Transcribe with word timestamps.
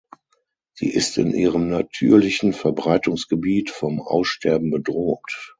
Sie 0.73 0.89
ist 0.89 1.19
in 1.19 1.31
ihrem 1.31 1.69
natürlichen 1.69 2.53
Verbreitungsgebiet 2.53 3.69
vom 3.69 4.01
Aussterben 4.01 4.71
bedroht. 4.71 5.31